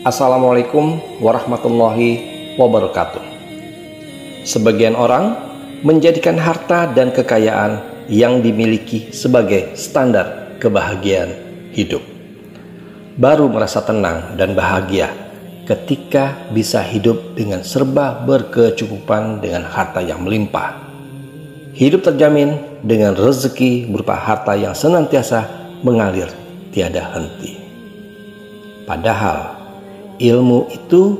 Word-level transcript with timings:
Assalamualaikum 0.00 0.96
warahmatullahi 1.20 2.24
wabarakatuh. 2.56 3.20
Sebagian 4.48 4.96
orang 4.96 5.36
menjadikan 5.84 6.40
harta 6.40 6.88
dan 6.88 7.12
kekayaan 7.12 7.84
yang 8.08 8.40
dimiliki 8.40 9.12
sebagai 9.12 9.76
standar 9.76 10.56
kebahagiaan 10.56 11.36
hidup. 11.76 12.00
Baru 13.20 13.52
merasa 13.52 13.84
tenang 13.84 14.40
dan 14.40 14.56
bahagia 14.56 15.12
ketika 15.68 16.48
bisa 16.48 16.80
hidup 16.80 17.36
dengan 17.36 17.60
serba 17.60 18.24
berkecukupan 18.24 19.44
dengan 19.44 19.68
harta 19.68 20.00
yang 20.00 20.24
melimpah. 20.24 20.80
Hidup 21.76 22.08
terjamin 22.08 22.56
dengan 22.80 23.12
rezeki 23.12 23.92
berupa 23.92 24.16
harta 24.16 24.56
yang 24.56 24.72
senantiasa 24.72 25.44
mengalir 25.84 26.32
tiada 26.72 27.04
henti. 27.12 27.60
Padahal 28.88 29.59
ilmu 30.20 30.68
itu 30.68 31.16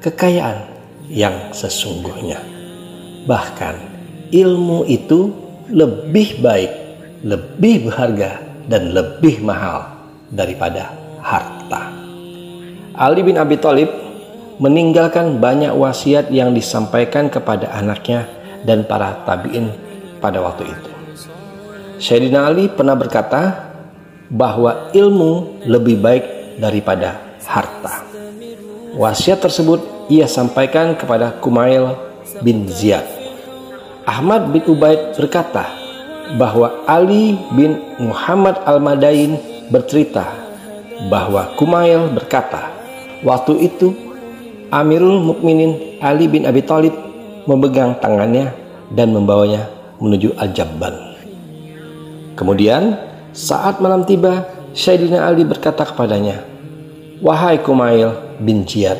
kekayaan 0.00 0.64
yang 1.12 1.52
sesungguhnya. 1.52 2.40
Bahkan 3.28 3.74
ilmu 4.32 4.88
itu 4.88 5.28
lebih 5.68 6.40
baik, 6.40 6.72
lebih 7.20 7.92
berharga, 7.92 8.40
dan 8.66 8.96
lebih 8.96 9.44
mahal 9.44 9.92
daripada 10.32 10.88
harta. 11.20 11.92
Ali 12.96 13.20
bin 13.20 13.36
Abi 13.36 13.60
Thalib 13.60 13.92
meninggalkan 14.56 15.36
banyak 15.36 15.76
wasiat 15.76 16.32
yang 16.32 16.56
disampaikan 16.56 17.28
kepada 17.28 17.68
anaknya 17.76 18.24
dan 18.64 18.88
para 18.88 19.20
tabi'in 19.28 19.72
pada 20.20 20.40
waktu 20.40 20.68
itu. 20.68 20.90
Sayyidina 22.00 22.48
Ali 22.48 22.72
pernah 22.72 22.96
berkata 22.96 23.72
bahwa 24.32 24.88
ilmu 24.96 25.64
lebih 25.68 26.00
baik 26.00 26.24
daripada 26.56 27.20
harta. 27.44 28.09
Wasiat 29.00 29.40
tersebut 29.40 29.80
ia 30.12 30.28
sampaikan 30.28 30.92
kepada 30.92 31.32
Kumail 31.40 31.96
bin 32.44 32.68
Ziyad. 32.68 33.08
Ahmad 34.04 34.52
bin 34.52 34.60
Ubaid 34.68 35.16
berkata 35.16 35.72
bahwa 36.36 36.84
Ali 36.84 37.32
bin 37.56 37.80
Muhammad 37.96 38.60
Al-Madain 38.68 39.40
bercerita 39.72 40.28
bahwa 41.08 41.48
Kumail 41.56 42.12
berkata, 42.12 42.68
waktu 43.24 43.72
itu 43.72 43.96
Amirul 44.68 45.24
Mukminin 45.24 45.96
Ali 46.04 46.28
bin 46.28 46.44
Abi 46.44 46.60
Thalib 46.60 46.92
memegang 47.48 47.96
tangannya 48.04 48.52
dan 48.92 49.16
membawanya 49.16 49.64
menuju 49.96 50.36
Al-Jabbal. 50.36 51.16
Kemudian 52.36 53.00
saat 53.32 53.80
malam 53.80 54.04
tiba, 54.04 54.44
Sayyidina 54.76 55.24
Ali 55.24 55.48
berkata 55.48 55.88
kepadanya, 55.88 56.49
Wahai 57.20 57.60
Kumail 57.60 58.40
bin 58.40 58.64
Ziyad, 58.64 58.96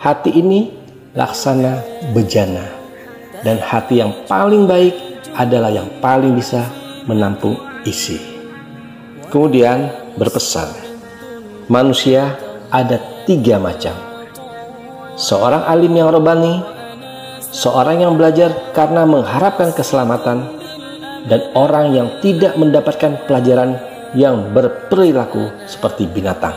hati 0.00 0.40
ini 0.40 0.72
laksana 1.12 1.84
bejana 2.16 2.64
dan 3.44 3.60
hati 3.60 4.00
yang 4.00 4.24
paling 4.24 4.64
baik 4.64 4.96
adalah 5.36 5.68
yang 5.68 5.84
paling 6.00 6.32
bisa 6.32 6.64
menampung 7.04 7.60
isi. 7.84 8.16
Kemudian 9.28 9.92
berpesan, 10.16 10.72
manusia 11.68 12.40
ada 12.72 12.96
tiga 13.28 13.60
macam. 13.60 13.92
Seorang 15.20 15.68
alim 15.68 15.92
yang 15.92 16.08
robani, 16.08 16.64
seorang 17.52 18.00
yang 18.00 18.16
belajar 18.16 18.72
karena 18.72 19.04
mengharapkan 19.04 19.76
keselamatan, 19.76 20.56
dan 21.28 21.52
orang 21.52 21.92
yang 21.92 22.08
tidak 22.24 22.56
mendapatkan 22.56 23.28
pelajaran 23.28 23.76
yang 24.16 24.56
berperilaku 24.56 25.52
seperti 25.68 26.08
binatang, 26.08 26.56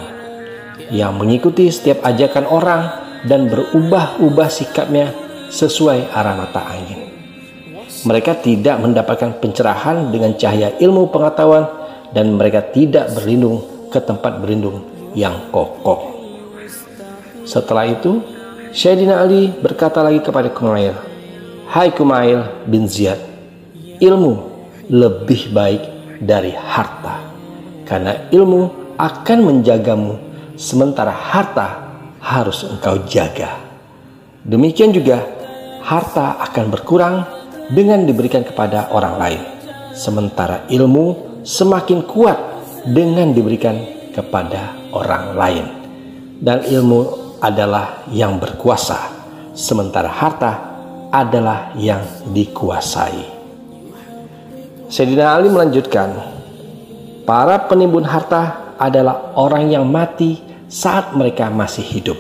yang 0.94 1.16
mengikuti 1.20 1.68
setiap 1.68 2.04
ajakan 2.06 2.46
orang 2.48 2.84
dan 3.28 3.52
berubah-ubah 3.52 4.50
sikapnya 4.52 5.12
sesuai 5.52 6.12
arah 6.12 6.36
mata 6.38 6.62
angin. 6.64 7.08
Mereka 8.06 8.46
tidak 8.46 8.78
mendapatkan 8.80 9.42
pencerahan 9.42 10.14
dengan 10.14 10.38
cahaya 10.38 10.76
ilmu 10.78 11.10
pengetahuan 11.10 11.66
dan 12.14 12.38
mereka 12.38 12.62
tidak 12.72 13.12
berlindung 13.16 13.90
ke 13.90 14.00
tempat 14.00 14.40
berlindung 14.40 14.86
yang 15.18 15.50
kokoh. 15.50 16.14
Setelah 17.48 17.88
itu, 17.88 18.22
Sayyidina 18.76 19.24
Ali 19.24 19.50
berkata 19.50 20.04
lagi 20.04 20.20
kepada 20.20 20.52
Kumail, 20.52 20.94
Hai 21.72 21.92
Kumail 21.96 22.68
bin 22.68 22.86
Ziyad, 22.86 23.20
ilmu 24.04 24.34
lebih 24.92 25.52
baik 25.56 25.84
dari 26.20 26.52
harta, 26.52 27.24
karena 27.88 28.28
ilmu 28.32 28.94
akan 29.00 29.40
menjagamu, 29.42 30.14
sementara 30.58 31.14
harta 31.14 31.94
harus 32.18 32.66
engkau 32.66 33.06
jaga. 33.06 33.62
Demikian 34.42 34.90
juga, 34.92 35.22
harta 35.86 36.42
akan 36.50 36.66
berkurang 36.74 37.16
dengan 37.72 38.04
diberikan 38.04 38.42
kepada 38.42 38.90
orang 38.92 39.16
lain, 39.22 39.42
sementara 39.94 40.66
ilmu 40.68 41.40
semakin 41.46 42.04
kuat 42.04 42.36
dengan 42.90 43.32
diberikan 43.32 43.78
kepada 44.12 44.74
orang 44.92 45.38
lain, 45.38 45.66
dan 46.42 46.66
ilmu 46.66 47.30
adalah 47.38 48.08
yang 48.10 48.42
berkuasa, 48.42 48.98
sementara 49.54 50.10
harta 50.10 50.52
adalah 51.14 51.72
yang 51.78 52.02
dikuasai. 52.34 53.38
Sayyidina 54.88 55.36
Ali 55.36 55.52
melanjutkan, 55.52 56.16
para 57.28 57.68
penimbun 57.68 58.08
harta 58.08 58.74
adalah 58.80 59.36
orang 59.36 59.68
yang 59.68 59.84
mati 59.84 60.47
saat 60.68 61.16
mereka 61.16 61.48
masih 61.48 61.84
hidup. 61.84 62.20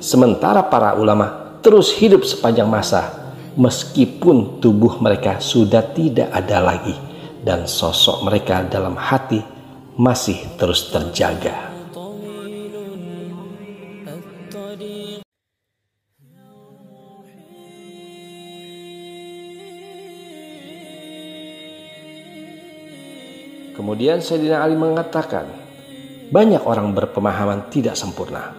Sementara 0.00 0.64
para 0.68 0.96
ulama 0.96 1.56
terus 1.64 1.92
hidup 1.96 2.24
sepanjang 2.24 2.68
masa 2.68 3.32
meskipun 3.56 4.60
tubuh 4.60 5.00
mereka 5.00 5.40
sudah 5.40 5.84
tidak 5.92 6.28
ada 6.32 6.60
lagi 6.60 6.96
dan 7.40 7.64
sosok 7.64 8.24
mereka 8.24 8.64
dalam 8.68 8.96
hati 8.96 9.40
masih 9.96 10.36
terus 10.56 10.92
terjaga. 10.92 11.68
Kemudian 23.80 24.20
Sayyidina 24.20 24.60
Ali 24.60 24.76
mengatakan, 24.76 25.69
banyak 26.30 26.62
orang 26.62 26.94
berpemahaman 26.94 27.74
tidak 27.74 27.98
sempurna. 27.98 28.54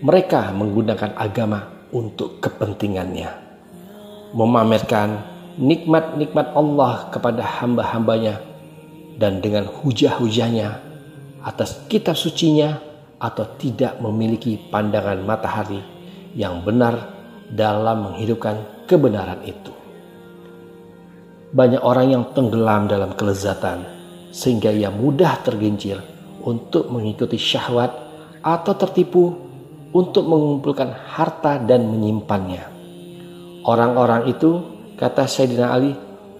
Mereka 0.00 0.56
menggunakan 0.56 1.12
agama 1.12 1.88
untuk 1.92 2.40
kepentingannya. 2.40 3.28
Memamerkan 4.32 5.20
nikmat-nikmat 5.60 6.56
Allah 6.56 7.12
kepada 7.12 7.44
hamba-hambanya 7.60 8.40
dan 9.20 9.44
dengan 9.44 9.68
hujah-hujahnya 9.68 10.68
atas 11.44 11.84
kitab 11.88 12.16
sucinya 12.16 12.80
atau 13.20 13.44
tidak 13.60 14.00
memiliki 14.00 14.56
pandangan 14.56 15.20
matahari 15.20 15.80
yang 16.32 16.64
benar 16.64 17.12
dalam 17.52 18.08
menghidupkan 18.08 18.88
kebenaran 18.88 19.44
itu. 19.44 19.72
Banyak 21.52 21.80
orang 21.84 22.06
yang 22.08 22.24
tenggelam 22.32 22.88
dalam 22.88 23.12
kelezatan 23.16 23.84
sehingga 24.32 24.72
ia 24.72 24.88
mudah 24.92 25.40
tergincir 25.44 26.15
untuk 26.46 26.88
mengikuti 26.94 27.34
syahwat 27.34 27.90
atau 28.38 28.72
tertipu 28.78 29.34
untuk 29.90 30.30
mengumpulkan 30.30 30.94
harta 30.94 31.58
dan 31.58 31.90
menyimpannya. 31.90 32.62
Orang-orang 33.66 34.30
itu, 34.30 34.62
kata 34.94 35.26
Sayyidina 35.26 35.74
Ali, 35.74 35.90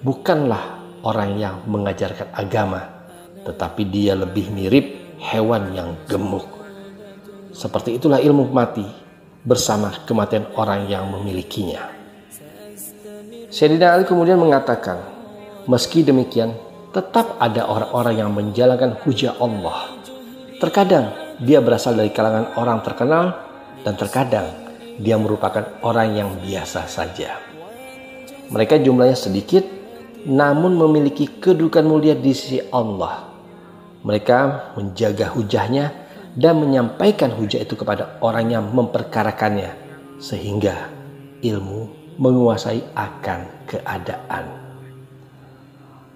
bukanlah 0.07 0.79
orang 1.03 1.35
yang 1.35 1.67
mengajarkan 1.67 2.31
agama, 2.31 3.11
tetapi 3.43 3.83
dia 3.91 4.15
lebih 4.15 4.55
mirip 4.55 5.19
hewan 5.19 5.75
yang 5.75 5.99
gemuk. 6.07 6.47
Seperti 7.51 7.99
itulah 7.99 8.23
ilmu 8.23 8.47
mati 8.55 8.87
bersama 9.43 9.91
kematian 10.07 10.47
orang 10.55 10.87
yang 10.87 11.11
memilikinya. 11.11 11.91
Sayyidina 13.51 13.99
Ali 13.99 14.05
kemudian 14.07 14.39
mengatakan, 14.39 15.03
meski 15.67 16.07
demikian 16.07 16.55
tetap 16.93 17.41
ada 17.43 17.67
orang-orang 17.67 18.15
yang 18.21 18.31
menjalankan 18.31 19.01
hujah 19.03 19.35
Allah. 19.41 19.96
Terkadang 20.57 21.37
dia 21.37 21.61
berasal 21.61 22.01
dari 22.01 22.09
kalangan 22.09 22.57
orang 22.57 22.81
terkenal 22.81 23.25
dan 23.85 23.93
terkadang 23.93 24.49
dia 24.97 25.21
merupakan 25.21 25.77
orang 25.85 26.17
yang 26.17 26.31
biasa 26.41 26.89
saja. 26.89 27.37
Mereka 28.49 28.81
jumlahnya 28.81 29.19
sedikit 29.21 29.69
namun 30.25 30.81
memiliki 30.81 31.29
kedudukan 31.29 31.85
mulia 31.85 32.17
di 32.17 32.33
sisi 32.33 32.59
Allah. 32.73 33.29
Mereka 34.01 34.73
menjaga 34.81 35.37
hujahnya 35.37 35.93
dan 36.33 36.57
menyampaikan 36.57 37.37
hujah 37.37 37.61
itu 37.61 37.77
kepada 37.77 38.17
orang 38.25 38.49
yang 38.49 38.65
memperkarakannya 38.73 39.77
sehingga 40.17 40.89
ilmu 41.45 42.17
menguasai 42.17 42.81
akan 42.97 43.69
keadaan. 43.69 44.45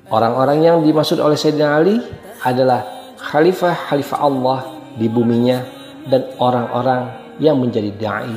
Orang-orang 0.09 0.59
yang 0.65 0.77
dimaksud 0.81 1.21
oleh 1.21 1.37
Sayyidina 1.37 1.77
Ali 1.77 2.01
adalah 2.43 3.00
khalifah-khalifah 3.21 4.19
Allah 4.21 4.61
di 4.97 5.07
buminya 5.07 5.61
dan 6.09 6.25
orang-orang 6.41 7.13
yang 7.37 7.61
menjadi 7.61 7.93
dai 8.01 8.37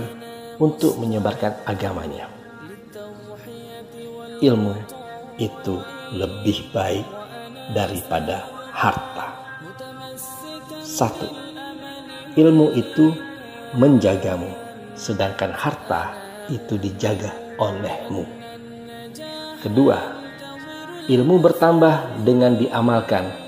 untuk 0.59 0.99
menyebarkan 0.99 1.55
agamanya. 1.65 2.27
Ilmu 4.43 4.75
itu 5.39 5.79
lebih 6.13 6.69
baik 6.75 7.07
daripada 7.71 8.43
harta. 8.75 9.33
Satu, 10.83 11.25
ilmu 12.37 12.75
itu 12.75 13.15
menjagamu, 13.73 14.51
sedangkan 14.93 15.55
harta 15.55 16.13
itu 16.51 16.77
dijaga 16.77 17.33
olehmu. 17.57 18.27
Kedua, 19.63 19.97
ilmu 21.07 21.39
bertambah 21.39 22.23
dengan 22.27 22.59
diamalkan, 22.59 23.42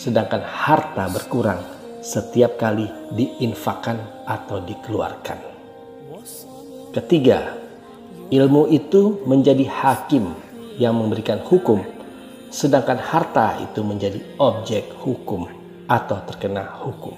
sedangkan 0.00 0.40
harta 0.40 1.12
berkurang 1.12 1.60
setiap 2.00 2.56
kali 2.56 2.88
diinfakkan 3.12 4.24
atau 4.24 4.64
dikeluarkan. 4.64 5.36
Ketiga, 6.96 7.52
ilmu 8.32 8.72
itu 8.72 9.20
menjadi 9.28 9.68
hakim 9.68 10.32
yang 10.80 10.96
memberikan 10.96 11.44
hukum, 11.44 11.84
sedangkan 12.48 12.96
harta 12.96 13.60
itu 13.60 13.84
menjadi 13.84 14.24
objek 14.40 14.88
hukum 15.04 15.44
atau 15.84 16.16
terkena 16.24 16.64
hukum. 16.80 17.14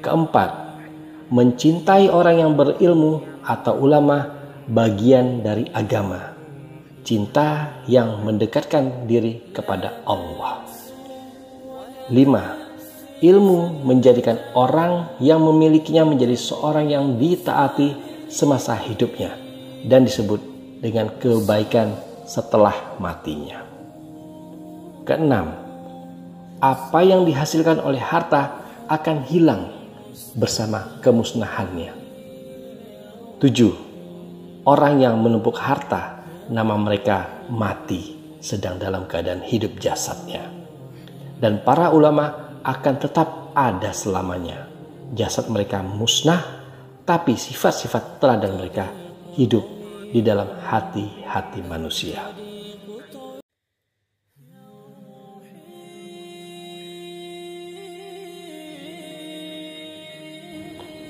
Keempat, 0.00 0.50
mencintai 1.28 2.08
orang 2.08 2.36
yang 2.40 2.52
berilmu 2.56 3.44
atau 3.44 3.76
ulama 3.76 4.32
bagian 4.64 5.44
dari 5.44 5.68
agama. 5.76 6.32
Cinta 7.04 7.82
yang 7.84 8.24
mendekatkan 8.24 9.04
diri 9.10 9.52
kepada 9.52 10.02
Allah. 10.06 10.81
Lima, 12.10 12.58
ilmu 13.22 13.86
menjadikan 13.86 14.34
orang 14.58 15.14
yang 15.22 15.38
memilikinya 15.38 16.02
menjadi 16.02 16.34
seorang 16.34 16.90
yang 16.90 17.14
ditaati 17.14 17.94
semasa 18.26 18.74
hidupnya 18.74 19.38
dan 19.86 20.02
disebut 20.02 20.42
dengan 20.82 21.14
kebaikan 21.22 21.94
setelah 22.26 22.98
matinya. 22.98 23.62
Keenam, 25.06 25.54
apa 26.58 27.00
yang 27.06 27.22
dihasilkan 27.22 27.78
oleh 27.78 28.02
harta 28.02 28.58
akan 28.90 29.22
hilang 29.30 29.70
bersama 30.34 30.98
kemusnahannya. 31.06 31.94
Tujuh, 33.38 33.74
orang 34.66 34.98
yang 34.98 35.22
menumpuk 35.22 35.54
harta 35.54 36.26
nama 36.50 36.74
mereka 36.74 37.46
mati 37.46 38.18
sedang 38.42 38.82
dalam 38.82 39.06
keadaan 39.06 39.46
hidup 39.46 39.78
jasadnya. 39.78 40.61
Dan 41.42 41.66
para 41.66 41.90
ulama 41.90 42.54
akan 42.62 42.94
tetap 43.02 43.50
ada 43.58 43.90
selamanya. 43.90 44.70
Jasad 45.10 45.50
mereka 45.50 45.82
musnah, 45.82 46.38
tapi 47.02 47.34
sifat-sifat 47.34 48.22
teladan 48.22 48.62
mereka 48.62 48.86
hidup 49.34 49.66
di 50.14 50.22
dalam 50.22 50.46
hati-hati 50.62 51.66
manusia. 51.66 52.22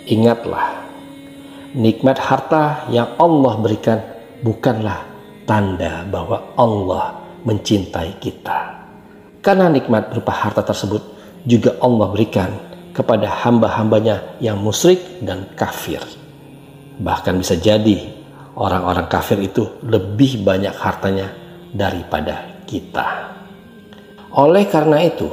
Ingatlah, 0.08 0.80
nikmat 1.76 2.16
harta 2.16 2.88
yang 2.88 3.20
Allah 3.20 3.54
berikan 3.60 4.00
bukanlah 4.40 5.04
tanda 5.44 6.08
bahwa 6.08 6.56
Allah 6.56 7.20
mencintai 7.44 8.16
kita. 8.16 8.81
Karena 9.42 9.66
nikmat 9.66 10.14
berupa 10.14 10.30
harta 10.30 10.62
tersebut 10.62 11.02
juga 11.42 11.74
Allah 11.82 12.06
berikan 12.14 12.50
kepada 12.94 13.26
hamba-hambanya 13.42 14.38
yang 14.38 14.62
musyrik 14.62 15.18
dan 15.18 15.50
kafir. 15.58 15.98
Bahkan 17.02 17.42
bisa 17.42 17.58
jadi 17.58 18.06
orang-orang 18.54 19.10
kafir 19.10 19.42
itu 19.42 19.82
lebih 19.82 20.46
banyak 20.46 20.76
hartanya 20.78 21.34
daripada 21.74 22.62
kita. 22.68 23.34
Oleh 24.32 24.64
karena 24.70 25.02
itu, 25.02 25.28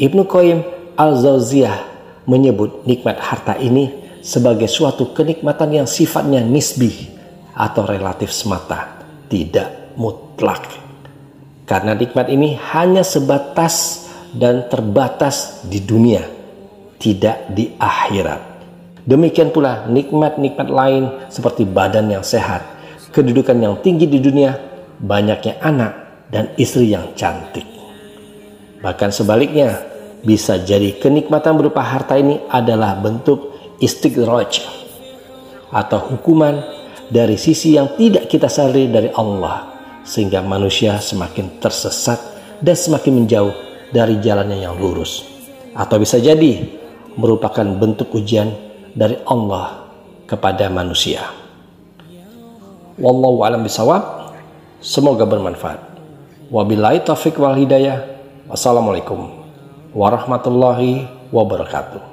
Ibnu 0.00 0.26
Qayyim 0.26 0.60
Al-Zauziyah 0.96 1.78
menyebut 2.26 2.86
nikmat 2.88 3.18
harta 3.18 3.58
ini 3.58 4.18
sebagai 4.22 4.70
suatu 4.70 5.10
kenikmatan 5.12 5.82
yang 5.82 5.86
sifatnya 5.86 6.40
nisbi 6.40 7.10
atau 7.52 7.84
relatif 7.84 8.32
semata, 8.32 9.04
tidak 9.26 9.92
mutlak. 9.98 10.81
Karena 11.62 11.94
nikmat 11.94 12.26
ini 12.26 12.58
hanya 12.74 13.06
sebatas 13.06 14.06
dan 14.34 14.66
terbatas 14.66 15.62
di 15.62 15.78
dunia, 15.78 16.26
tidak 16.98 17.52
di 17.54 17.70
akhirat. 17.78 18.40
Demikian 19.06 19.54
pula 19.54 19.86
nikmat-nikmat 19.86 20.68
lain 20.70 21.04
seperti 21.30 21.66
badan 21.66 22.10
yang 22.10 22.24
sehat, 22.26 22.62
kedudukan 23.14 23.58
yang 23.58 23.78
tinggi 23.78 24.10
di 24.10 24.18
dunia, 24.18 24.58
banyaknya 24.98 25.58
anak, 25.62 25.92
dan 26.30 26.50
istri 26.58 26.90
yang 26.90 27.14
cantik. 27.14 27.66
Bahkan 28.82 29.10
sebaliknya, 29.14 29.78
bisa 30.22 30.58
jadi 30.58 30.98
kenikmatan 30.98 31.58
berupa 31.58 31.82
harta 31.82 32.14
ini 32.18 32.42
adalah 32.46 32.94
bentuk 32.98 33.54
istiqroj 33.82 34.62
atau 35.74 35.98
hukuman 36.14 36.62
dari 37.10 37.34
sisi 37.34 37.74
yang 37.74 37.98
tidak 37.98 38.30
kita 38.30 38.46
sadari 38.46 38.86
dari 38.86 39.10
Allah 39.10 39.71
sehingga 40.02 40.42
manusia 40.42 40.98
semakin 40.98 41.62
tersesat 41.62 42.18
dan 42.62 42.76
semakin 42.78 43.22
menjauh 43.22 43.54
dari 43.90 44.18
jalannya 44.18 44.62
yang 44.62 44.78
lurus 44.78 45.26
atau 45.72 45.96
bisa 45.98 46.20
jadi 46.20 46.68
merupakan 47.16 47.64
bentuk 47.64 48.12
ujian 48.16 48.52
dari 48.92 49.16
Allah 49.24 49.88
kepada 50.28 50.68
manusia. 50.68 51.28
Wallahu 53.00 53.44
alam 53.44 53.64
bisawab. 53.64 54.32
Semoga 54.82 55.24
bermanfaat. 55.24 55.80
Wabillahi 56.50 57.06
taufik 57.06 57.38
wal 57.40 57.56
hidayah. 57.56 58.04
Wassalamualaikum 58.50 59.30
warahmatullahi 59.96 61.08
wabarakatuh. 61.32 62.11